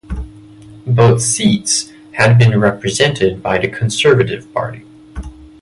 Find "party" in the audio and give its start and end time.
4.51-4.83